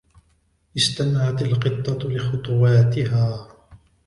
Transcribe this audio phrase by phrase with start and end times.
[0.77, 3.47] استمعت القطة لخطواتها.